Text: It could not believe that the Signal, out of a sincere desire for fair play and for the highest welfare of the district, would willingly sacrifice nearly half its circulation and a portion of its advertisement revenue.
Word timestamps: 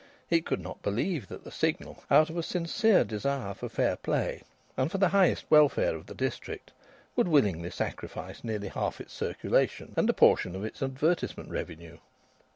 It 0.31 0.47
could 0.47 0.59
not 0.61 0.81
believe 0.81 1.27
that 1.27 1.43
the 1.43 1.51
Signal, 1.51 2.03
out 2.09 2.31
of 2.31 2.35
a 2.35 2.41
sincere 2.41 3.03
desire 3.03 3.53
for 3.53 3.69
fair 3.69 3.95
play 3.95 4.41
and 4.75 4.89
for 4.91 4.97
the 4.97 5.09
highest 5.09 5.45
welfare 5.51 5.95
of 5.95 6.07
the 6.07 6.15
district, 6.15 6.71
would 7.15 7.27
willingly 7.27 7.69
sacrifice 7.69 8.43
nearly 8.43 8.69
half 8.69 8.99
its 8.99 9.13
circulation 9.13 9.93
and 9.95 10.09
a 10.09 10.13
portion 10.13 10.55
of 10.55 10.65
its 10.65 10.81
advertisement 10.81 11.51
revenue. 11.51 11.99